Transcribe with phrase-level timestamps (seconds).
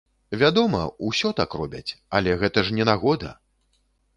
[0.43, 0.79] Вядома,
[1.09, 1.91] усё так робяць,
[2.21, 3.29] але гэта ж не нагода!